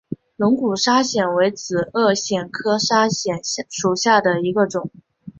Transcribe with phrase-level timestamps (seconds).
[0.35, 4.89] 龙骨砂藓为紫萼藓科砂藓属下的一个种。